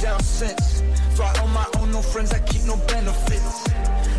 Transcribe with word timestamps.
down 0.00 0.20
since. 0.22 0.82
Fly 1.14 1.32
on 1.42 1.50
my 1.52 1.66
own, 1.78 1.92
no 1.92 2.02
friends, 2.02 2.32
I 2.32 2.40
keep 2.40 2.62
no 2.64 2.76
benefits. 2.88 3.68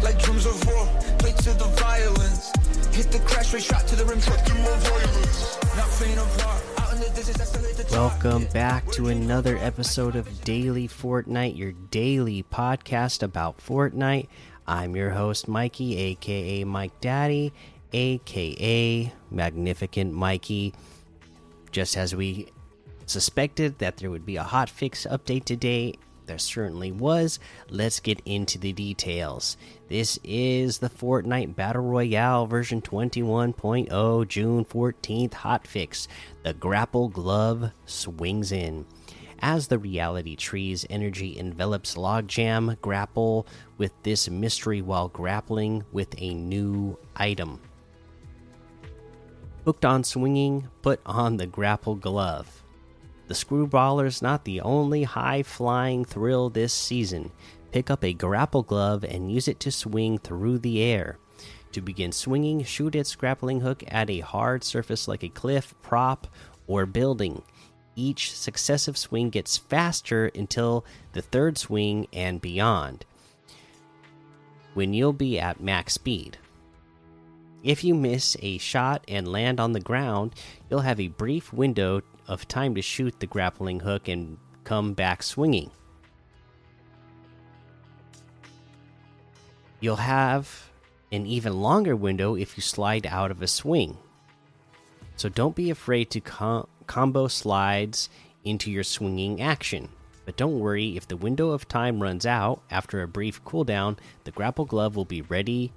Like 0.04 0.20
drums 0.20 0.46
of 0.46 0.66
war, 0.66 0.88
play 1.20 1.32
to 1.32 1.54
the 1.54 1.72
violence. 1.78 2.52
Hit 2.96 3.12
the 3.12 3.20
crash 3.20 3.54
rate, 3.54 3.64
shot 3.64 3.88
to 3.88 3.96
the 3.96 4.06
rim, 4.06 4.20
truck 4.20 4.40
through 4.46 4.62
more 4.62 4.76
violence. 4.78 5.58
Not 5.76 5.88
faint 5.90 6.18
of 6.18 6.42
heart, 6.42 6.64
out 6.80 6.94
in 6.94 7.00
the 7.00 7.10
distance, 7.10 7.38
that's 7.38 7.52
the 7.52 7.60
hit 7.60 7.78
the 7.78 7.84
top. 7.84 8.24
Welcome 8.24 8.46
back 8.54 8.90
to 8.92 9.08
another 9.08 9.58
episode 9.58 10.16
of 10.16 10.44
Daily 10.44 10.88
Fortnite, 10.88 11.58
your 11.58 11.74
daily 11.92 12.44
podcast 12.44 13.22
about 13.22 13.58
Fortnite. 13.60 14.28
I'm 14.68 14.96
your 14.96 15.12
host, 15.12 15.48
Mikey, 15.48 15.98
aka 15.98 16.64
Mike 16.64 17.00
Daddy, 17.00 17.54
aka 17.94 19.14
Magnificent 19.32 20.14
Mikey. 20.14 20.74
Just 21.72 21.96
as 21.96 22.16
we 22.16 22.48
suspected 23.08 23.80
that 23.80 23.98
there 23.98 24.12
would 24.12 24.26
be 24.26 24.38
a 24.38 24.44
hotfix 24.44 25.08
update 25.08 25.46
today, 25.46 25.96
there 26.28 26.38
certainly 26.38 26.92
was. 26.92 27.40
Let's 27.70 28.02
get 28.02 28.22
into 28.26 28.60
the 28.60 28.74
details. 28.74 29.56
This 29.88 30.20
is 30.26 30.80
the 30.80 30.90
Fortnite 30.90 31.56
Battle 31.56 31.84
Royale 31.84 32.46
version 32.46 32.82
21.0, 32.82 34.28
June 34.28 34.66
14th 34.66 35.32
hotfix. 35.32 36.08
The 36.44 36.54
grapple 36.54 37.08
glove 37.08 37.72
swings 37.86 38.52
in. 38.52 38.86
As 39.40 39.68
the 39.68 39.80
reality 39.80 40.36
tree's 40.36 40.86
energy 40.90 41.38
envelops 41.38 41.96
Logjam, 41.96 42.80
grapple 42.82 43.48
with 43.78 43.94
this 44.04 44.30
mystery 44.30 44.82
while 44.82 45.08
grappling 45.08 45.86
with 45.94 46.14
a 46.18 46.34
new 46.34 46.98
item. 47.16 47.62
Hooked 49.64 49.86
on 49.86 50.04
swinging, 50.04 50.68
put 50.82 51.00
on 51.06 51.38
the 51.38 51.48
grapple 51.48 51.96
glove. 51.96 52.64
The 53.28 53.34
Screwballer's 53.34 54.22
not 54.22 54.46
the 54.46 54.62
only 54.62 55.04
high 55.04 55.44
flying 55.44 56.06
thrill 56.06 56.50
this 56.50 56.74
season. 56.74 57.32
Pick 57.72 57.90
up 57.90 58.04
a 58.04 58.14
grapple 58.14 58.64
glove 58.64 59.04
and 59.04 59.32
use 59.32 59.48
it 59.48 59.60
to 59.62 59.72
swing 59.72 60.18
through 60.18 60.60
the 60.60 60.82
air. 60.82 61.18
To 61.74 61.82
begin 61.82 62.14
swinging, 62.14 62.64
shoot 62.64 62.96
its 62.96 63.16
grappling 63.16 63.60
hook 63.62 63.84
at 63.90 64.10
a 64.10 64.22
hard 64.22 64.64
surface 64.64 65.08
like 65.08 65.24
a 65.24 65.30
cliff, 65.30 65.76
prop, 65.82 66.28
or 66.66 66.86
building. 66.86 67.44
Each 67.96 68.34
successive 68.34 68.98
swing 68.98 69.30
gets 69.30 69.58
faster 69.58 70.28
until 70.34 70.86
the 71.12 71.22
third 71.22 71.58
swing 71.58 72.08
and 72.14 72.40
beyond, 72.40 73.06
when 74.74 74.94
you'll 74.94 75.14
be 75.14 75.40
at 75.40 75.60
max 75.60 75.94
speed. 75.94 76.38
If 77.64 77.84
you 77.84 77.96
miss 77.96 78.38
a 78.42 78.60
shot 78.60 79.04
and 79.08 79.28
land 79.28 79.60
on 79.60 79.74
the 79.74 79.80
ground, 79.80 80.36
you'll 80.70 80.82
have 80.82 81.00
a 81.00 81.08
brief 81.08 81.52
window 81.52 82.02
of 82.28 82.48
time 82.48 82.76
to 82.76 82.82
shoot 82.82 83.20
the 83.20 83.28
grappling 83.28 83.80
hook 83.80 84.08
and 84.08 84.38
come 84.64 84.94
back 84.94 85.24
swinging. 85.24 85.72
You'll 89.80 89.98
have 89.98 90.70
an 91.12 91.26
even 91.26 91.62
longer 91.62 91.96
window 91.96 92.36
if 92.36 92.58
you 92.58 92.62
slide 92.62 93.06
out 93.06 93.32
of 93.32 93.42
a 93.42 93.48
swing. 93.48 93.98
So 95.16 95.30
don't 95.30 95.56
be 95.56 95.70
afraid 95.70 96.10
to 96.12 96.22
com 96.22 96.68
combo 96.86 97.28
slides 97.28 98.10
into 98.44 98.72
your 98.72 98.84
swinging 98.84 99.42
action. 99.42 99.90
But 100.26 100.36
don't 100.36 100.60
worry, 100.60 100.98
if 100.98 101.08
the 101.08 101.16
window 101.16 101.52
of 101.52 101.68
time 101.68 102.04
runs 102.04 102.26
out 102.26 102.62
after 102.70 103.02
a 103.02 103.08
brief 103.08 103.44
cooldown, 103.46 103.98
the 104.26 104.32
grapple 104.32 104.66
glove 104.66 104.96
will 104.96 105.06
be 105.06 105.22
ready. 105.22 105.72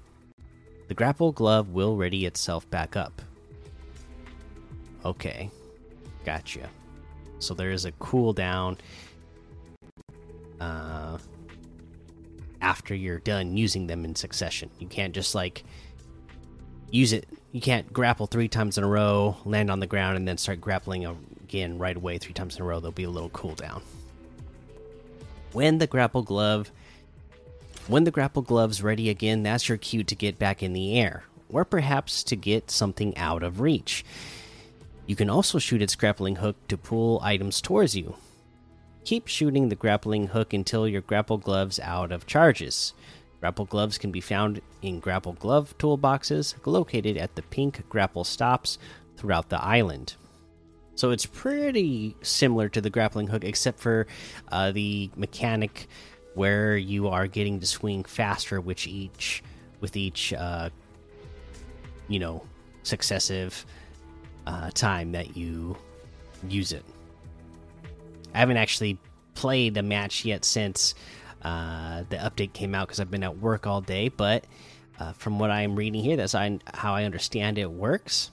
The 0.89 0.95
grapple 0.95 1.31
glove 1.31 1.69
will 1.69 1.97
ready 1.97 2.27
itself 2.27 2.69
back 2.69 2.97
up. 2.97 3.23
Okay, 5.05 5.51
gotcha. 6.25 6.69
So 7.39 7.55
there 7.55 7.71
is 7.71 7.85
a 7.85 7.93
cooldown 7.93 8.79
uh, 10.61 11.19
after 12.61 12.95
you're 12.95 13.19
done 13.19 13.57
using 13.57 13.87
them 13.87 14.05
in 14.05 14.15
succession. 14.15 14.71
You 14.79 14.87
can't 14.87 15.15
just 15.15 15.35
like 15.35 15.65
use 16.91 17.13
it. 17.13 17.27
You 17.53 17.61
can't 17.61 17.93
grapple 17.93 18.27
three 18.27 18.49
times 18.49 18.79
in 18.79 18.85
a 18.85 18.89
row, 18.89 19.37
land 19.45 19.71
on 19.71 19.81
the 19.81 19.87
ground, 19.87 20.17
and 20.17 20.29
then 20.29 20.39
start 20.39 20.61
grappling 20.61 21.07
again 21.07 21.79
right 21.79 21.97
away 21.97 22.19
three 22.19 22.35
times 22.35 22.57
in 22.57 22.63
a 22.63 22.65
row. 22.65 22.79
There'll 22.81 22.93
be 22.93 23.05
a 23.05 23.11
little 23.11 23.31
cooldown. 23.31 23.83
When 25.53 25.79
the 25.79 25.87
grapple 25.87 26.23
glove 26.23 26.71
when 27.91 28.05
the 28.05 28.11
grapple 28.13 28.43
glove's 28.43 28.83
ready 28.83 29.11
again, 29.11 29.43
that's 29.43 29.69
your 29.69 29.79
cue 29.79 30.05
to 30.05 30.15
get 30.15 30.39
back 30.39 30.63
in 30.63 30.75
the 30.75 30.97
air, 30.99 31.25
or 31.49 31.65
perhaps 31.65 32.23
to 32.25 32.37
get 32.37 32.71
something 32.71 33.17
out 33.17 33.43
of 33.43 33.61
reach. 33.61 34.05
You 35.11 35.17
can 35.17 35.29
also 35.29 35.59
shoot 35.59 35.83
its 35.83 35.97
grappling 35.97 36.37
hook 36.37 36.55
to 36.69 36.77
pull 36.77 37.19
items 37.21 37.61
towards 37.61 37.97
you. 37.97 38.15
Keep 39.03 39.27
shooting 39.27 39.69
the 39.69 39.75
grappling 39.75 40.29
hook 40.29 40.53
until 40.53 40.87
your 40.87 41.01
grapple 41.01 41.37
glove's 41.37 41.81
out 41.81 42.13
of 42.13 42.29
charges. 42.29 42.93
Grapple 43.41 43.65
gloves 43.65 43.99
can 43.99 44.13
be 44.13 44.21
found 44.21 44.63
in 44.83 45.01
grapple 45.01 45.33
glove 45.33 45.77
toolboxes 45.79 46.55
located 46.65 47.17
at 47.17 47.35
the 47.35 47.43
pink 47.43 47.89
grapple 47.89 48.23
stops 48.23 48.79
throughout 49.17 49.49
the 49.49 49.61
island. 49.61 50.15
So 50.95 51.11
it's 51.11 51.27
pretty 51.27 52.15
similar 52.23 52.69
to 52.69 52.81
the 52.81 52.89
grappling 52.89 53.27
hook, 53.27 53.43
except 53.43 53.81
for 53.81 54.07
uh, 54.53 54.71
the 54.71 55.11
mechanic 55.17 55.89
where 56.35 56.77
you 56.77 57.09
are 57.09 57.27
getting 57.27 57.59
to 57.59 57.67
swing 57.67 58.05
faster, 58.05 58.61
which 58.61 58.87
each 58.87 59.43
with 59.81 59.97
each 59.97 60.33
uh, 60.33 60.71
you 62.07 62.21
know 62.21 62.45
successive 62.85 63.67
uh, 64.47 64.71
time 64.71 65.13
that 65.13 65.37
you 65.37 65.77
use 66.49 66.73
it. 66.73 66.85
I 68.35 68.39
haven't 68.39 68.57
actually 68.57 68.99
played 69.35 69.77
a 69.77 69.83
match 69.83 70.25
yet 70.25 70.45
since 70.45 70.95
uh, 71.43 72.05
the 72.11 72.17
update 72.17 72.53
came 72.53 72.75
out 72.75 72.89
because 72.89 73.01
I've 73.01 73.11
been 73.11 73.25
at 73.25 73.39
work 73.39 73.67
all 73.67 73.81
day. 73.81 74.09
But 74.09 74.45
uh, 74.99 75.13
from 75.13 75.39
what 75.39 75.51
I'm 75.51 75.77
reading 75.77 76.03
here, 76.03 76.17
that's 76.17 76.33
how 76.33 76.95
I 76.95 77.05
understand 77.05 77.59
it 77.59 77.71
works. 77.71 78.31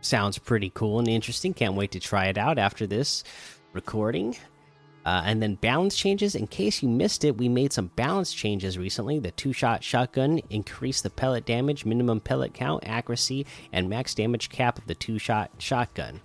Sounds 0.00 0.38
pretty 0.38 0.70
cool 0.74 0.98
and 0.98 1.08
interesting. 1.08 1.52
Can't 1.52 1.74
wait 1.74 1.90
to 1.92 2.00
try 2.00 2.26
it 2.26 2.38
out 2.38 2.58
after 2.58 2.86
this 2.86 3.24
recording. 3.72 4.36
Uh, 5.06 5.22
and 5.24 5.40
then 5.40 5.54
balance 5.54 5.94
changes. 5.94 6.34
In 6.34 6.48
case 6.48 6.82
you 6.82 6.88
missed 6.88 7.24
it, 7.24 7.38
we 7.38 7.48
made 7.48 7.72
some 7.72 7.92
balance 7.94 8.32
changes 8.32 8.76
recently. 8.76 9.20
The 9.20 9.30
two 9.30 9.52
shot 9.52 9.84
shotgun 9.84 10.40
increased 10.50 11.04
the 11.04 11.10
pellet 11.10 11.46
damage, 11.46 11.84
minimum 11.84 12.18
pellet 12.18 12.52
count, 12.52 12.82
accuracy, 12.84 13.46
and 13.72 13.88
max 13.88 14.16
damage 14.16 14.50
cap 14.50 14.78
of 14.78 14.86
the 14.88 14.96
two 14.96 15.20
shot 15.20 15.52
shotgun. 15.58 16.20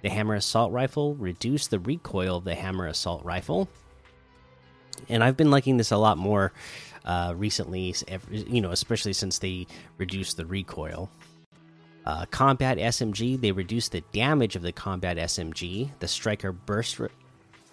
The 0.00 0.08
hammer 0.08 0.34
assault 0.34 0.72
rifle 0.72 1.14
reduced 1.16 1.70
the 1.70 1.78
recoil 1.78 2.38
of 2.38 2.44
the 2.44 2.54
hammer 2.54 2.86
assault 2.86 3.22
rifle. 3.22 3.68
And 5.10 5.22
I've 5.22 5.36
been 5.36 5.50
liking 5.50 5.76
this 5.76 5.90
a 5.90 5.98
lot 5.98 6.16
more 6.16 6.54
uh, 7.04 7.34
recently, 7.36 7.94
you 8.30 8.62
know, 8.62 8.70
especially 8.70 9.12
since 9.12 9.38
they 9.38 9.66
reduced 9.98 10.38
the 10.38 10.46
recoil. 10.46 11.10
Uh, 12.06 12.24
combat 12.30 12.78
SMG, 12.78 13.38
they 13.38 13.52
reduced 13.52 13.92
the 13.92 14.00
damage 14.12 14.56
of 14.56 14.62
the 14.62 14.72
combat 14.72 15.18
SMG. 15.18 15.90
The 15.98 16.08
striker 16.08 16.52
burst 16.52 16.98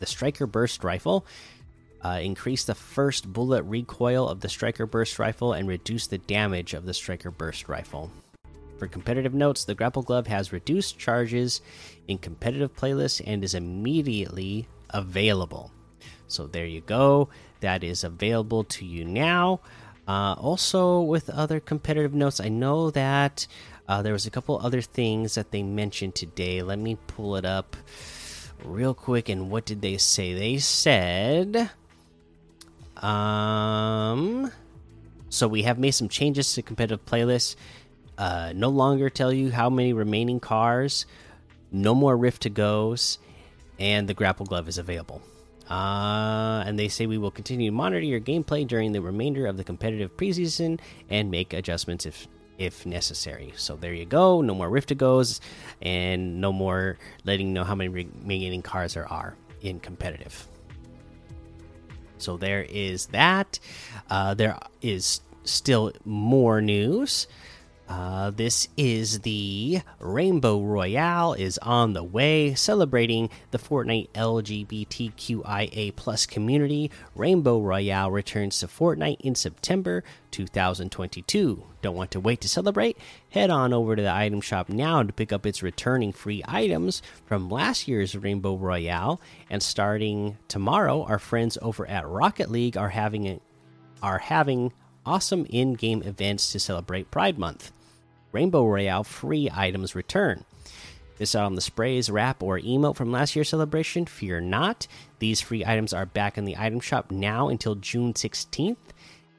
the 0.04 0.08
Striker 0.08 0.46
Burst 0.46 0.84
Rifle. 0.84 1.26
Uh, 2.02 2.20
increase 2.22 2.66
the 2.66 2.76
first 2.76 3.32
bullet 3.32 3.64
recoil 3.64 4.28
of 4.28 4.42
the 4.42 4.50
Striker 4.50 4.86
Burst 4.86 5.18
Rifle 5.18 5.54
and 5.54 5.66
reduce 5.66 6.08
the 6.08 6.18
damage 6.18 6.74
of 6.74 6.86
the 6.86 6.94
Striker 6.94 7.32
Burst 7.32 7.70
Rifle. 7.70 8.12
For 8.78 8.88
competitive 8.90 9.34
notes, 9.34 9.64
the 9.64 9.76
Grapple 9.76 10.02
Glove 10.02 10.28
has 10.28 10.52
reduced 10.52 11.00
charges 11.00 11.62
in 12.10 12.18
competitive 12.18 12.76
playlists 12.76 13.22
and 13.26 13.46
is 13.46 13.54
immediately 13.54 14.68
available. 14.90 15.72
So 16.28 16.48
there 16.48 16.66
you 16.66 16.82
go. 16.82 17.30
That 17.62 17.82
is 17.82 18.04
available 18.04 18.66
to 18.66 18.86
you 18.86 19.06
now. 19.06 19.62
Uh, 20.06 20.36
also, 20.38 21.00
with 21.00 21.30
other 21.30 21.62
competitive 21.62 22.14
notes, 22.14 22.42
I 22.42 22.50
know 22.50 22.92
that 22.92 23.48
uh, 23.88 24.02
there 24.02 24.12
was 24.12 24.26
a 24.26 24.32
couple 24.32 24.60
other 24.60 24.82
things 24.82 25.36
that 25.36 25.52
they 25.52 25.64
mentioned 25.64 26.16
today. 26.16 26.62
Let 26.62 26.80
me 26.80 26.98
pull 27.08 27.38
it 27.38 27.46
up 27.46 27.78
real 28.64 28.94
quick 28.94 29.30
and 29.30 29.50
what 29.50 29.66
did 29.66 29.82
they 29.82 29.98
say? 29.98 30.34
They 30.34 30.58
said 30.58 31.70
um 32.98 34.52
so 35.30 35.48
we 35.48 35.64
have 35.64 35.80
made 35.80 35.92
some 35.92 36.10
changes 36.10 36.54
to 36.54 36.62
competitive 36.62 37.06
playlists. 37.06 37.56
Uh 38.18 38.54
no 38.56 38.70
longer 38.70 39.10
tell 39.10 39.34
you 39.34 39.52
how 39.52 39.70
many 39.70 39.94
remaining 39.94 40.40
cars. 40.40 41.06
No 41.72 41.96
more 41.96 42.16
rift 42.16 42.44
to 42.44 42.50
goes. 42.50 43.18
And 43.80 44.08
the 44.08 44.14
grapple 44.14 44.46
glove 44.46 44.68
is 44.68 44.78
available. 44.78 45.22
Uh 45.70 46.64
and 46.66 46.78
they 46.78 46.88
say 46.88 47.06
we 47.06 47.18
will 47.18 47.32
continue 47.32 47.70
to 47.70 47.76
monitor 47.76 48.06
your 48.06 48.20
gameplay 48.20 48.68
during 48.68 48.92
the 48.92 49.02
remainder 49.02 49.48
of 49.48 49.58
the 49.58 49.64
competitive 49.64 50.16
preseason 50.16 50.80
and 51.10 51.32
make 51.32 51.54
adjustments 51.54 52.06
if 52.06 52.28
if 52.58 52.86
necessary. 52.86 53.54
So 53.56 53.76
there 53.76 53.94
you 53.94 54.06
go. 54.06 54.42
No 54.42 54.54
more 54.56 54.70
Rift 54.70 54.96
goes, 54.98 55.42
and 55.82 56.40
no 56.40 56.52
more 56.52 56.98
letting 57.24 57.54
know 57.54 57.64
how 57.64 57.76
many 57.76 57.90
remaining 57.90 58.62
cars 58.62 58.94
there 58.94 59.12
are 59.12 59.36
in 59.62 59.80
competitive. 59.80 60.48
So 62.18 62.38
there 62.38 62.64
is 62.64 63.08
that. 63.08 63.60
Uh, 64.10 64.34
there 64.34 64.58
is 64.82 65.22
still 65.44 65.92
more 66.06 66.62
news. 66.62 67.28
Uh, 67.96 68.32
this 68.32 68.68
is 68.76 69.20
the 69.20 69.80
Rainbow 70.00 70.64
Royale 70.64 71.34
is 71.34 71.60
on 71.60 71.94
the 71.94 72.04
way, 72.04 72.56
celebrating 72.56 73.30
the 73.52 73.60
Fortnite 73.60 74.10
LGBTQIA 74.14 75.96
plus 75.96 76.26
community. 76.26 76.90
Rainbow 77.16 77.60
Royale 77.60 78.10
returns 78.10 78.58
to 78.60 78.68
Fortnite 78.68 79.22
in 79.22 79.36
September 79.36 80.04
2022. 80.32 81.64
Don't 81.84 81.96
want 81.96 82.10
to 82.10 82.20
wait 82.20 82.42
to 82.42 82.50
celebrate? 82.50 82.98
Head 83.30 83.52
on 83.52 83.74
over 83.74 83.96
to 83.96 84.02
the 84.02 84.12
item 84.12 84.42
shop 84.42 84.70
now 84.70 85.04
to 85.04 85.14
pick 85.14 85.32
up 85.32 85.46
its 85.46 85.62
returning 85.62 86.14
free 86.14 86.42
items 86.48 87.04
from 87.28 87.48
last 87.48 87.88
year's 87.88 88.18
Rainbow 88.18 88.56
Royale. 88.56 89.22
And 89.52 89.62
starting 89.62 90.40
tomorrow, 90.48 91.04
our 91.04 91.20
friends 91.20 91.60
over 91.62 91.88
at 91.88 92.08
Rocket 92.08 92.50
League 92.50 92.76
are 92.76 92.90
having 92.90 93.28
a, 93.28 93.40
are 94.02 94.18
having 94.18 94.74
awesome 95.06 95.46
in 95.52 95.74
game 95.74 96.02
events 96.02 96.52
to 96.54 96.60
celebrate 96.60 97.12
Pride 97.12 97.38
Month. 97.38 97.72
Rainbow 98.34 98.66
Royale 98.66 99.06
free 99.06 99.50
items 99.54 99.96
return. 99.96 100.44
This 101.18 101.36
out 101.36 101.46
on 101.46 101.56
the 101.56 101.62
sprays, 101.62 102.10
wrap, 102.10 102.44
or 102.44 102.60
emote 102.60 102.96
from 102.96 103.12
last 103.12 103.36
year's 103.36 103.50
celebration. 103.50 104.06
Fear 104.06 104.42
not. 104.42 104.88
These 105.20 105.40
free 105.40 105.64
items 105.64 105.94
are 105.94 106.06
back 106.06 106.38
in 106.38 106.44
the 106.44 106.58
item 106.58 106.80
shop 106.80 107.12
now 107.12 107.48
until 107.48 107.76
June 107.76 108.14
16th 108.14 108.76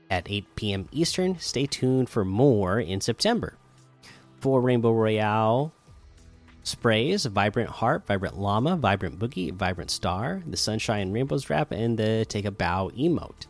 at 0.09 0.31
8 0.31 0.57
p.m. 0.57 0.89
Eastern. 0.93 1.39
Stay 1.39 1.67
tuned 1.67 2.09
for 2.09 2.25
more 2.25 2.79
in 2.79 3.01
September. 3.01 3.59
For 4.39 4.61
Rainbow 4.61 4.93
Royale 4.93 5.73
sprays, 6.63 7.25
Vibrant 7.27 7.71
Heart, 7.71 8.07
Vibrant 8.07 8.39
Llama, 8.39 8.77
Vibrant 8.77 9.19
Boogie, 9.19 9.53
Vibrant 9.53 9.91
Star, 9.91 10.43
the 10.47 10.57
Sunshine 10.57 11.13
Rainbows 11.13 11.51
wrap, 11.51 11.73
and 11.73 11.99
the 11.99 12.25
Take 12.29 12.45
a 12.45 12.51
Bow 12.51 12.91
emote. 12.97 13.47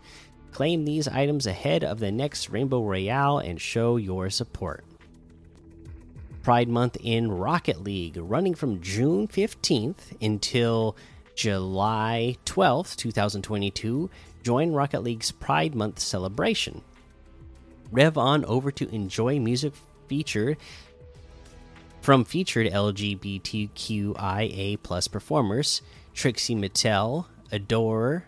Claim 0.53 0.85
these 0.85 1.09
items 1.09 1.47
ahead 1.47 1.85
of 1.85 1.99
the 1.99 2.13
next 2.13 2.49
Rainbow 2.49 2.83
Royale 2.83 3.39
and 3.39 3.61
show 3.61 3.97
your 3.97 4.31
support. 4.31 4.85
Pride 6.45 6.69
Month 6.69 6.99
in 7.01 7.33
Rocket 7.33 7.83
League, 7.83 8.19
running 8.19 8.55
from 8.55 8.83
June 8.83 9.27
15th 9.27 10.13
until 10.21 10.95
July 11.35 12.37
12th, 12.45 12.97
2022. 12.97 14.11
Join 14.43 14.73
Rocket 14.73 15.03
League's 15.03 15.33
Pride 15.33 15.75
Month 15.75 16.01
celebration. 16.01 16.83
Rev 17.91 18.19
on 18.19 18.45
over 18.45 18.71
to 18.73 18.95
enjoy 18.95 19.41
music 19.41 19.73
featured 20.07 20.59
from 22.03 22.27
featured 22.27 22.67
LGBTQIA 22.67 24.77
plus 24.83 25.09
performers 25.09 25.81
Trixie 26.13 26.57
Mattel, 26.57 27.25
Adore, 27.53 28.27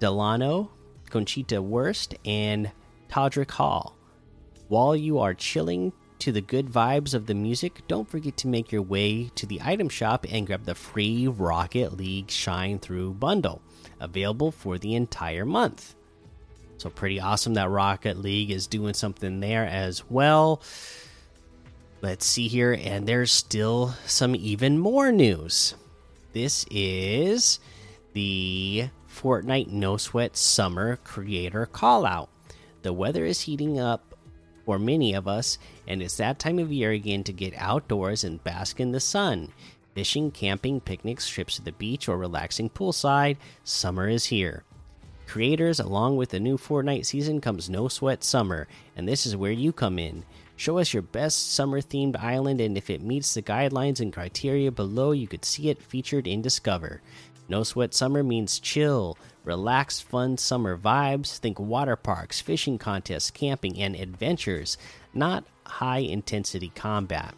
Delano, 0.00 0.72
Conchita 1.08 1.62
Wurst, 1.62 2.16
and 2.24 2.72
Todrick 3.08 3.52
Hall. 3.52 3.94
While 4.66 4.96
you 4.96 5.20
are 5.20 5.34
chilling 5.34 5.92
to 6.24 6.32
the 6.32 6.40
good 6.40 6.70
vibes 6.70 7.12
of 7.12 7.26
the 7.26 7.34
music, 7.34 7.82
don't 7.86 8.08
forget 8.08 8.34
to 8.34 8.48
make 8.48 8.72
your 8.72 8.80
way 8.80 9.30
to 9.34 9.44
the 9.44 9.60
item 9.62 9.90
shop 9.90 10.24
and 10.30 10.46
grab 10.46 10.64
the 10.64 10.74
free 10.74 11.28
Rocket 11.28 11.98
League 11.98 12.30
Shine 12.30 12.78
Through 12.78 13.12
bundle, 13.12 13.60
available 14.00 14.50
for 14.50 14.78
the 14.78 14.94
entire 14.94 15.44
month. 15.44 15.94
So, 16.78 16.88
pretty 16.88 17.20
awesome 17.20 17.52
that 17.54 17.68
Rocket 17.68 18.16
League 18.16 18.50
is 18.50 18.66
doing 18.66 18.94
something 18.94 19.40
there 19.40 19.66
as 19.66 20.08
well. 20.08 20.62
Let's 22.00 22.24
see 22.24 22.48
here, 22.48 22.72
and 22.72 23.06
there's 23.06 23.30
still 23.30 23.94
some 24.06 24.34
even 24.34 24.78
more 24.78 25.12
news. 25.12 25.74
This 26.32 26.64
is 26.70 27.60
the 28.14 28.88
Fortnite 29.14 29.68
No 29.68 29.98
Sweat 29.98 30.38
Summer 30.38 30.96
Creator 31.04 31.66
Call 31.66 32.06
Out. 32.06 32.30
The 32.80 32.94
weather 32.94 33.26
is 33.26 33.42
heating 33.42 33.78
up 33.78 34.13
for 34.64 34.78
many 34.78 35.14
of 35.14 35.28
us, 35.28 35.58
and 35.86 36.02
it's 36.02 36.16
that 36.16 36.38
time 36.38 36.58
of 36.58 36.72
year 36.72 36.90
again 36.90 37.24
to 37.24 37.32
get 37.32 37.54
outdoors 37.56 38.24
and 38.24 38.42
bask 38.44 38.80
in 38.80 38.92
the 38.92 39.00
sun. 39.00 39.52
Fishing, 39.94 40.30
camping, 40.30 40.80
picnics, 40.80 41.28
trips 41.28 41.56
to 41.56 41.62
the 41.62 41.72
beach, 41.72 42.08
or 42.08 42.18
relaxing 42.18 42.68
poolside, 42.68 43.36
summer 43.62 44.08
is 44.08 44.26
here. 44.26 44.64
Creators, 45.26 45.80
along 45.80 46.16
with 46.16 46.30
the 46.30 46.40
new 46.40 46.58
Fortnite 46.58 47.06
season, 47.06 47.40
comes 47.40 47.70
No 47.70 47.88
Sweat 47.88 48.24
Summer, 48.24 48.66
and 48.96 49.08
this 49.08 49.24
is 49.24 49.36
where 49.36 49.52
you 49.52 49.72
come 49.72 49.98
in. 49.98 50.24
Show 50.56 50.78
us 50.78 50.92
your 50.92 51.02
best 51.02 51.52
summer 51.52 51.80
themed 51.80 52.16
island, 52.16 52.60
and 52.60 52.76
if 52.76 52.90
it 52.90 53.02
meets 53.02 53.34
the 53.34 53.42
guidelines 53.42 54.00
and 54.00 54.12
criteria 54.12 54.70
below, 54.70 55.12
you 55.12 55.26
could 55.26 55.44
see 55.44 55.68
it 55.68 55.82
featured 55.82 56.26
in 56.26 56.42
Discover. 56.42 57.00
No 57.48 57.62
Sweat 57.62 57.94
Summer 57.94 58.22
means 58.22 58.58
chill, 58.58 59.18
relaxed, 59.44 60.04
fun 60.04 60.38
summer 60.38 60.76
vibes. 60.76 61.38
Think 61.38 61.58
water 61.58 61.96
parks, 61.96 62.40
fishing 62.40 62.78
contests, 62.78 63.30
camping, 63.30 63.78
and 63.80 63.94
adventures, 63.94 64.76
not 65.12 65.44
high 65.66 65.98
intensity 65.98 66.72
combat. 66.74 67.34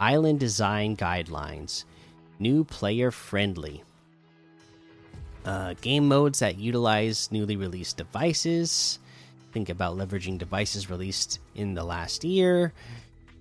Island 0.00 0.40
design 0.40 0.96
guidelines, 0.96 1.84
new 2.38 2.64
player 2.64 3.10
friendly. 3.10 3.82
Uh, 5.44 5.74
game 5.80 6.08
modes 6.08 6.40
that 6.40 6.58
utilize 6.58 7.30
newly 7.30 7.56
released 7.56 7.96
devices. 7.96 8.98
Think 9.52 9.68
about 9.68 9.96
leveraging 9.96 10.38
devices 10.38 10.90
released 10.90 11.38
in 11.54 11.74
the 11.74 11.84
last 11.84 12.24
year. 12.24 12.72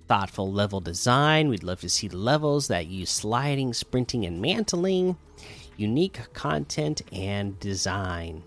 Thoughtful 0.07 0.51
level 0.51 0.79
design. 0.81 1.49
We'd 1.49 1.63
love 1.63 1.81
to 1.81 1.89
see 1.89 2.09
levels 2.09 2.67
that 2.67 2.87
use 2.87 3.09
sliding, 3.09 3.73
sprinting, 3.73 4.25
and 4.25 4.41
mantling 4.41 5.17
unique 5.77 6.19
content 6.33 7.01
and 7.11 7.59
design. 7.59 8.43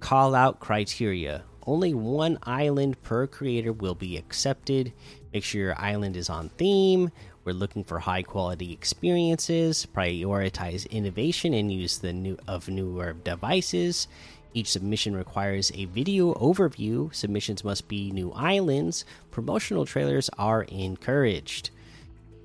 Call 0.00 0.34
out 0.34 0.60
criteria. 0.60 1.44
Only 1.66 1.94
one 1.94 2.38
island 2.42 3.00
per 3.02 3.26
creator 3.26 3.72
will 3.72 3.94
be 3.94 4.16
accepted. 4.16 4.92
Make 5.32 5.44
sure 5.44 5.60
your 5.60 5.80
island 5.80 6.16
is 6.16 6.28
on 6.28 6.48
theme. 6.50 7.10
We're 7.44 7.52
looking 7.52 7.84
for 7.84 8.00
high 8.00 8.22
quality 8.22 8.72
experiences. 8.72 9.86
Prioritize 9.94 10.90
innovation 10.90 11.54
and 11.54 11.72
use 11.72 11.98
the 11.98 12.12
new 12.12 12.36
of 12.48 12.68
newer 12.68 13.12
devices. 13.12 14.08
Each 14.54 14.70
submission 14.70 15.16
requires 15.16 15.72
a 15.74 15.86
video 15.86 16.34
overview. 16.34 17.14
Submissions 17.14 17.64
must 17.64 17.88
be 17.88 18.10
new 18.10 18.32
islands. 18.32 19.04
Promotional 19.30 19.86
trailers 19.86 20.28
are 20.38 20.62
encouraged. 20.64 21.70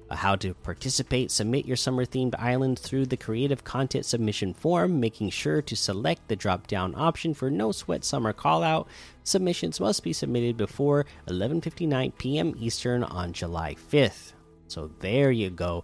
Uh, 0.10 0.16
how 0.16 0.38
to 0.38 0.54
participate. 0.54 1.32
Submit 1.32 1.66
your 1.66 1.76
summer 1.76 2.06
themed 2.06 2.34
island 2.40 2.80
through 2.80 3.06
the 3.06 3.18
creative 3.18 3.66
content 3.66 4.06
submission 4.06 4.54
form, 4.54 5.02
making 5.02 5.30
sure 5.30 5.62
to 5.62 5.76
select 5.76 6.28
the 6.30 6.36
drop 6.36 6.66
down 6.68 6.96
option 6.96 7.34
for 7.34 7.52
no 7.52 7.74
sweat 7.74 8.06
summer 8.06 8.32
callout. 8.32 8.88
Submissions 9.26 9.82
must 9.82 10.04
be 10.04 10.14
submitted 10.14 10.56
before 10.56 11.06
11:59 11.28 12.18
p.m. 12.18 12.56
Eastern 12.58 13.04
on 13.04 13.34
July 13.34 13.76
5th. 13.92 14.32
So 14.70 14.92
there 15.00 15.32
you 15.32 15.50
go. 15.50 15.84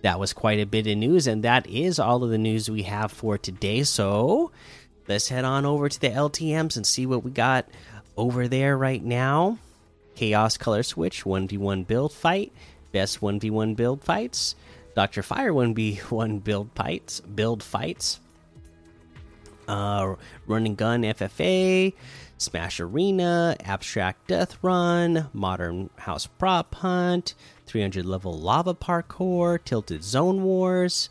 That 0.00 0.18
was 0.18 0.32
quite 0.32 0.60
a 0.60 0.66
bit 0.66 0.86
of 0.86 0.96
news, 0.96 1.26
and 1.26 1.42
that 1.44 1.66
is 1.66 1.98
all 1.98 2.24
of 2.24 2.30
the 2.30 2.38
news 2.38 2.70
we 2.70 2.84
have 2.84 3.12
for 3.12 3.36
today. 3.36 3.82
So 3.82 4.50
let's 5.08 5.28
head 5.28 5.44
on 5.44 5.64
over 5.64 5.88
to 5.88 6.00
the 6.00 6.10
LTMs 6.10 6.76
and 6.76 6.86
see 6.86 7.06
what 7.06 7.24
we 7.24 7.30
got 7.30 7.66
over 8.16 8.48
there 8.48 8.76
right 8.76 9.02
now. 9.02 9.58
Chaos 10.14 10.56
Color 10.56 10.82
Switch 10.82 11.24
1v1 11.24 11.86
build 11.86 12.12
fight 12.12 12.52
best 12.96 13.20
1v1 13.20 13.76
build 13.76 14.02
fights, 14.02 14.54
Dr. 14.94 15.22
Fire 15.22 15.52
1v1 15.52 16.42
build 16.44 16.70
fights, 16.74 17.20
build 17.20 17.62
fights, 17.62 18.20
uh, 19.68 20.14
Running 20.46 20.76
Gun 20.76 21.02
FFA, 21.02 21.92
Smash 22.38 22.80
Arena, 22.80 23.54
Abstract 23.62 24.28
Death 24.28 24.56
Run, 24.62 25.28
Modern 25.34 25.90
House 25.96 26.26
Prop 26.26 26.74
Hunt, 26.76 27.34
300 27.66 28.06
level 28.06 28.32
Lava 28.32 28.72
Parkour, 28.72 29.62
Tilted 29.62 30.02
Zone 30.02 30.42
Wars. 30.42 31.10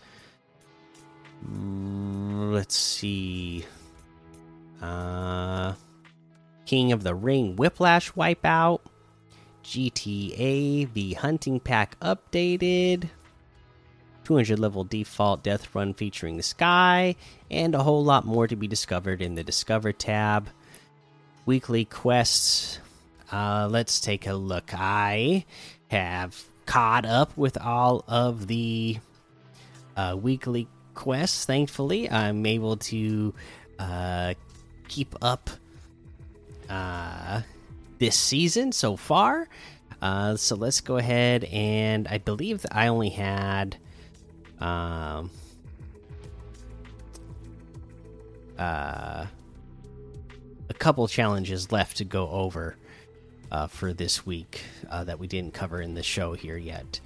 Mm, 1.48 2.52
let's 2.52 2.76
see. 2.76 3.64
Uh, 4.82 5.74
King 6.66 6.92
of 6.92 7.04
the 7.04 7.16
Ring 7.16 7.56
Whiplash 7.56 8.12
Wipeout. 8.14 8.80
GTA 9.64 10.94
the 10.94 11.14
Hunting 11.14 11.60
Pack 11.60 12.00
updated. 12.00 13.10
200 14.24 14.60
level 14.60 14.84
default 14.84 15.44
death 15.44 15.74
run 15.76 15.94
featuring 15.94 16.38
the 16.38 16.44
sky, 16.44 17.16
and 17.50 17.76
a 17.76 17.84
whole 17.84 18.04
lot 18.04 18.26
more 18.26 18.48
to 18.48 18.56
be 18.56 18.68
discovered 18.68 19.22
in 19.22 19.36
the 19.36 19.44
Discover 19.44 19.94
tab. 19.94 20.50
Weekly 21.46 21.86
quests. 21.86 22.80
Uh, 23.32 23.68
let's 23.70 24.00
take 24.00 24.28
a 24.28 24.34
look. 24.34 24.72
I 24.74 25.46
have 25.90 26.44
caught 26.66 27.06
up 27.06 27.38
with 27.38 27.58
all 27.58 28.04
of 28.08 28.48
the 28.48 28.98
uh, 29.96 30.18
weekly 30.20 30.68
quests. 30.96 31.46
Thankfully, 31.46 32.10
I'm 32.10 32.46
able 32.46 32.78
to 32.78 33.34
uh, 33.78 34.34
keep 34.88 35.16
up 35.22 35.50
uh, 36.70 37.42
this 38.00 38.16
season 38.18 38.72
so 38.72 38.96
far. 38.96 39.48
Uh, 40.02 40.36
so 40.36 40.56
let's 40.56 40.82
go 40.82 40.98
ahead 40.98 41.46
and 41.46 42.08
I 42.08 42.18
believe 42.18 42.62
that 42.64 42.76
I 42.76 42.88
only 42.88 43.10
had 43.10 43.78
um, 44.60 45.32
uh, 48.58 49.26
a 50.70 50.74
couple 50.78 51.08
challenges 51.08 51.72
left 51.72 51.98
to 51.98 52.06
go 52.06 52.30
over. 52.30 52.76
uh, 53.52 53.68
for 53.68 53.94
this 53.94 54.26
week 54.26 54.62
uh, 54.90 55.04
that 55.04 55.20
we 55.20 55.28
didn't 55.28 55.54
cover 55.54 55.82
in 55.82 55.94
the 55.94 56.04
show 56.04 56.34
here 56.34 56.58
yet. 56.58 57.00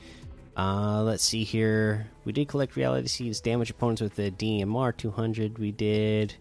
Uh, 0.57 1.03
let's 1.03 1.23
see 1.23 1.43
here. 1.43 2.07
We 2.25 2.31
did 2.31 2.47
collect 2.47 2.75
reality 2.75 3.07
seeds, 3.07 3.39
damage 3.39 3.69
opponents 3.69 4.01
with 4.01 4.15
the 4.15 4.31
DMR 4.31 4.95
200. 4.95 5.57
We 5.57 5.71
did 5.71 6.35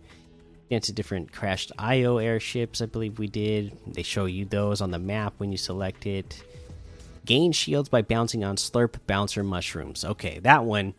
into 0.71 0.93
different 0.93 1.33
crashed 1.33 1.73
IO 1.79 2.19
airships, 2.19 2.81
I 2.81 2.87
believe 2.87 3.19
we 3.19 3.27
did. 3.27 3.77
They 3.87 4.03
show 4.03 4.27
you 4.27 4.45
those 4.45 4.81
on 4.81 4.91
the 4.91 4.99
map 4.99 5.35
when 5.39 5.51
you 5.51 5.59
select 5.59 6.07
it. 6.07 6.43
Gain 7.25 7.53
shields 7.53 7.89
by 7.89 8.03
bouncing 8.03 8.45
on 8.45 8.57
slurp 8.57 8.97
bouncer 9.07 9.43
mushrooms. 9.43 10.05
Okay, 10.05 10.39
that 10.41 10.65
one 10.65 10.95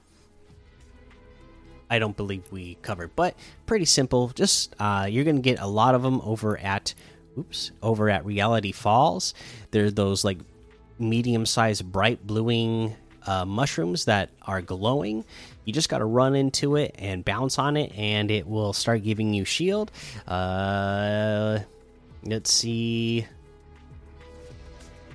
I 1.89 1.99
don't 1.99 2.15
believe 2.15 2.43
we 2.51 2.75
covered, 2.81 3.15
but 3.15 3.35
pretty 3.65 3.85
simple. 3.85 4.29
Just 4.29 4.75
uh, 4.79 5.07
you're 5.09 5.23
gonna 5.23 5.39
get 5.39 5.59
a 5.59 5.67
lot 5.67 5.95
of 5.95 6.03
them 6.03 6.21
over 6.21 6.57
at 6.57 6.93
oops 7.37 7.71
over 7.81 8.09
at 8.09 8.25
Reality 8.25 8.71
Falls. 8.71 9.33
They're 9.71 9.91
those 9.91 10.23
like 10.23 10.37
medium-sized 10.99 11.91
bright 11.91 12.25
bluing 12.25 12.95
uh, 13.25 13.45
mushrooms 13.45 14.05
that 14.05 14.29
are 14.43 14.61
glowing. 14.61 15.25
You 15.69 15.73
just 15.73 15.87
got 15.87 15.99
to 15.99 16.05
run 16.05 16.33
into 16.33 16.77
it 16.77 16.95
and 16.97 17.23
bounce 17.23 17.59
on 17.59 17.77
it, 17.77 17.93
and 17.95 18.31
it 18.31 18.47
will 18.47 18.73
start 18.73 19.03
giving 19.03 19.35
you 19.35 19.45
shield. 19.45 19.91
Uh, 20.27 21.59
let's 22.23 22.51
see. 22.51 23.27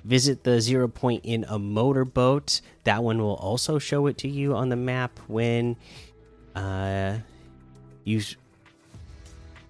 Visit 0.05 0.45
the 0.45 0.61
zero 0.61 0.87
point 0.87 1.25
in 1.25 1.45
a 1.49 1.59
motorboat. 1.59 2.61
That 2.85 3.03
one 3.03 3.19
will 3.19 3.35
also 3.35 3.81
show 3.81 4.07
it 4.07 4.17
to 4.19 4.29
you 4.29 4.55
on 4.55 4.69
the 4.69 4.77
map 4.77 5.19
when 5.27 5.75
uh, 6.55 7.17
you 8.05 8.23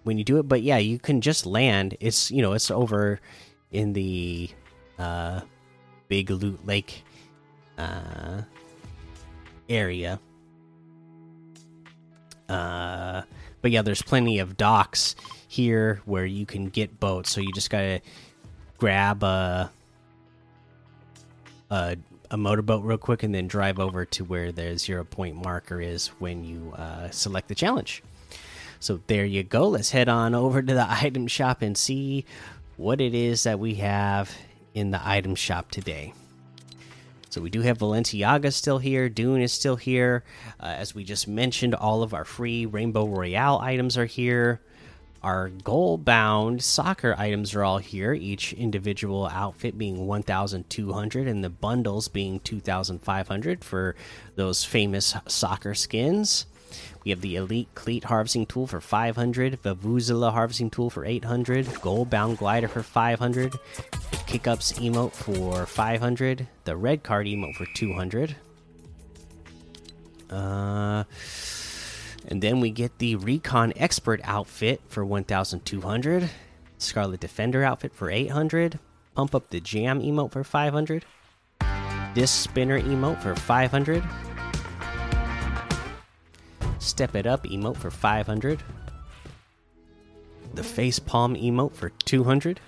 when 0.02 0.18
you 0.18 0.24
do 0.24 0.36
it. 0.36 0.42
But 0.42 0.60
yeah, 0.60 0.76
you 0.76 0.98
can 0.98 1.22
just 1.22 1.46
land. 1.46 1.96
It's 1.98 2.30
you 2.30 2.42
know 2.42 2.52
it's 2.52 2.70
over 2.70 3.20
in 3.72 3.94
the 3.94 4.50
uh, 4.98 5.40
big 6.08 6.28
loot 6.28 6.66
lake 6.66 7.04
uh, 7.78 8.42
area. 9.70 10.20
Uh, 12.48 13.22
but 13.62 13.70
yeah, 13.70 13.82
there's 13.82 14.02
plenty 14.02 14.38
of 14.38 14.56
docks 14.56 15.16
here 15.48 16.00
where 16.04 16.26
you 16.26 16.46
can 16.46 16.66
get 16.66 17.00
boats. 17.00 17.30
So 17.30 17.40
you 17.40 17.52
just 17.52 17.70
gotta 17.70 18.00
grab 18.78 19.22
a 19.22 19.70
a, 21.70 21.96
a 22.30 22.36
motorboat 22.36 22.84
real 22.84 22.98
quick 22.98 23.22
and 23.22 23.34
then 23.34 23.48
drive 23.48 23.78
over 23.78 24.04
to 24.04 24.24
where 24.24 24.52
the 24.52 24.78
zero 24.78 25.04
point 25.04 25.36
marker 25.36 25.80
is 25.80 26.08
when 26.18 26.44
you 26.44 26.72
uh, 26.76 27.10
select 27.10 27.48
the 27.48 27.54
challenge. 27.54 28.02
So 28.80 29.00
there 29.06 29.24
you 29.24 29.42
go. 29.42 29.68
Let's 29.68 29.90
head 29.90 30.08
on 30.08 30.34
over 30.34 30.60
to 30.60 30.74
the 30.74 30.86
item 31.02 31.26
shop 31.26 31.62
and 31.62 31.76
see 31.76 32.24
what 32.76 33.00
it 33.00 33.14
is 33.14 33.44
that 33.44 33.58
we 33.58 33.76
have 33.76 34.36
in 34.74 34.90
the 34.90 35.00
item 35.02 35.34
shop 35.34 35.70
today. 35.70 36.12
So 37.34 37.40
we 37.40 37.50
do 37.50 37.62
have 37.62 37.78
Balenciaga 37.78 38.52
still 38.52 38.78
here. 38.78 39.08
Dune 39.08 39.42
is 39.42 39.52
still 39.52 39.74
here. 39.74 40.22
Uh, 40.60 40.66
as 40.66 40.94
we 40.94 41.02
just 41.02 41.26
mentioned, 41.26 41.74
all 41.74 42.04
of 42.04 42.14
our 42.14 42.24
free 42.24 42.64
Rainbow 42.64 43.08
Royale 43.08 43.58
items 43.58 43.98
are 43.98 44.06
here. 44.06 44.60
Our 45.20 45.48
goal 45.48 45.98
bound 45.98 46.62
soccer 46.62 47.12
items 47.18 47.52
are 47.56 47.64
all 47.64 47.78
here, 47.78 48.14
each 48.14 48.52
individual 48.52 49.26
outfit 49.26 49.76
being 49.76 50.06
1,200 50.06 51.26
and 51.26 51.42
the 51.42 51.50
bundles 51.50 52.06
being 52.06 52.38
2,500 52.38 53.64
for 53.64 53.96
those 54.36 54.62
famous 54.62 55.16
soccer 55.26 55.74
skins. 55.74 56.46
We 57.04 57.10
have 57.10 57.20
the 57.20 57.36
Elite 57.36 57.68
Cleat 57.74 58.04
Harvesting 58.04 58.46
Tool 58.46 58.66
for 58.66 58.80
500, 58.80 59.62
Vuvuzela 59.62 60.32
Harvesting 60.32 60.70
Tool 60.70 60.90
for 60.90 61.04
800, 61.04 61.80
Goal 61.80 62.04
Bound 62.04 62.38
Glider 62.38 62.68
for 62.68 62.82
500, 62.82 63.52
the 63.52 63.58
Kickups 64.26 64.74
Emote 64.80 65.12
for 65.12 65.66
500, 65.66 66.46
the 66.64 66.76
Red 66.76 67.02
Card 67.02 67.26
Emote 67.26 67.54
for 67.54 67.66
200. 67.74 68.36
Uh, 70.30 71.04
and 72.26 72.42
then 72.42 72.60
we 72.60 72.70
get 72.70 72.98
the 72.98 73.16
Recon 73.16 73.72
Expert 73.76 74.20
outfit 74.24 74.80
for 74.88 75.04
1,200, 75.04 76.30
Scarlet 76.78 77.20
Defender 77.20 77.62
outfit 77.62 77.94
for 77.94 78.10
800, 78.10 78.78
Pump 79.14 79.34
Up 79.34 79.50
the 79.50 79.60
Jam 79.60 80.00
emote 80.00 80.32
for 80.32 80.42
500, 80.42 81.04
Disc 82.14 82.44
Spinner 82.44 82.80
emote 82.80 83.20
for 83.20 83.34
500. 83.34 84.02
Step 86.84 87.14
It 87.14 87.26
Up 87.26 87.44
emote 87.44 87.76
for 87.76 87.90
500. 87.90 88.62
The 90.54 90.62
Face 90.62 90.98
Palm 90.98 91.34
emote 91.34 91.74
for 91.74 91.90
200. 91.90 92.60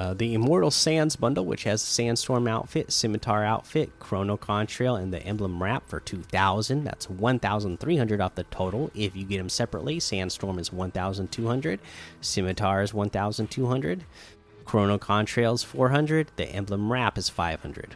Uh, 0.00 0.14
the 0.14 0.32
Immortal 0.32 0.70
Sands 0.70 1.14
bundle, 1.14 1.44
which 1.44 1.64
has 1.64 1.82
Sandstorm 1.82 2.48
outfit, 2.48 2.90
Scimitar 2.90 3.44
outfit, 3.44 3.98
Chrono 3.98 4.38
Contrail, 4.38 4.98
and 4.98 5.12
the 5.12 5.22
Emblem 5.22 5.62
Wrap 5.62 5.86
for 5.90 6.00
2,000. 6.00 6.84
That's 6.84 7.10
1,300 7.10 8.18
off 8.18 8.34
the 8.34 8.44
total. 8.44 8.90
If 8.94 9.14
you 9.14 9.26
get 9.26 9.36
them 9.36 9.50
separately, 9.50 10.00
Sandstorm 10.00 10.58
is 10.58 10.72
1,200, 10.72 11.80
Scimitar 12.22 12.82
is 12.82 12.94
1,200, 12.94 14.04
Chrono 14.64 14.96
Contrail 14.96 15.54
is 15.54 15.64
400, 15.64 16.28
the 16.36 16.46
Emblem 16.46 16.90
Wrap 16.90 17.18
is 17.18 17.28
500. 17.28 17.94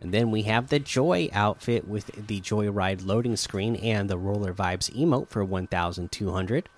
And 0.00 0.12
then 0.12 0.30
we 0.30 0.42
have 0.42 0.68
the 0.68 0.78
Joy 0.78 1.28
outfit 1.32 1.88
with 1.88 2.06
the 2.26 2.40
Joyride 2.40 3.06
loading 3.06 3.36
screen 3.36 3.76
and 3.76 4.10
the 4.10 4.18
Roller 4.18 4.52
Vibes 4.52 4.94
emote 4.94 5.28
for 5.28 5.44
1,200. 5.44 6.68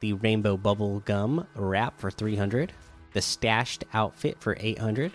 The 0.00 0.12
Rainbow 0.14 0.56
Bubble 0.56 1.00
Gum 1.00 1.46
wrap 1.54 2.00
for 2.00 2.10
300. 2.10 2.72
The 3.12 3.22
Stashed 3.22 3.84
outfit 3.92 4.36
for 4.40 4.56
800. 4.58 5.12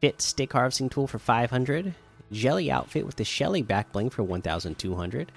Fit 0.00 0.22
Stick 0.22 0.52
Harvesting 0.52 0.88
Tool 0.88 1.06
for 1.06 1.18
500. 1.18 1.94
Jelly 2.30 2.70
outfit 2.70 3.06
with 3.06 3.16
the 3.16 3.24
Shelly 3.24 3.62
back 3.62 3.92
bling 3.92 4.10
for 4.10 4.22
1,200. 4.22 5.32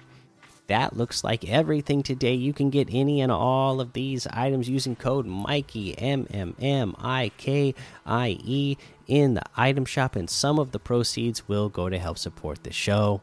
That 0.71 0.95
looks 0.95 1.21
like 1.21 1.49
everything 1.49 2.01
today. 2.01 2.33
You 2.33 2.53
can 2.53 2.69
get 2.69 2.87
any 2.89 3.19
and 3.19 3.29
all 3.29 3.81
of 3.81 3.91
these 3.91 4.25
items 4.27 4.69
using 4.69 4.95
code 4.95 5.25
Mikey 5.25 5.97
M 5.97 6.25
M 6.31 6.55
M 6.61 6.95
I 6.97 7.29
K 7.35 7.75
I 8.05 8.37
E 8.41 8.77
in 9.05 9.33
the 9.33 9.43
item 9.57 9.83
shop, 9.83 10.15
and 10.15 10.29
some 10.29 10.59
of 10.59 10.71
the 10.71 10.79
proceeds 10.79 11.45
will 11.45 11.67
go 11.67 11.89
to 11.89 11.99
help 11.99 12.17
support 12.17 12.63
the 12.63 12.71
show. 12.71 13.19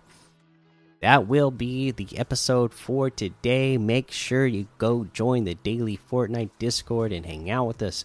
That 1.01 1.27
will 1.27 1.51
be 1.51 1.91
the 1.91 2.19
episode 2.19 2.75
for 2.75 3.09
today. 3.09 3.79
Make 3.79 4.11
sure 4.11 4.47
you 4.47 4.69
go 4.77 5.07
join 5.15 5.45
the 5.45 5.55
daily 5.55 5.99
Fortnite 6.11 6.51
Discord 6.59 7.15
and 7.15 7.25
hang 7.25 7.49
out 7.49 7.67
with 7.67 7.81
us. 7.81 8.05